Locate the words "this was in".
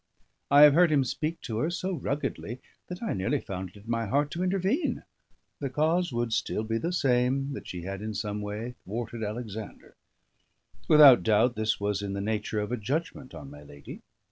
11.55-12.13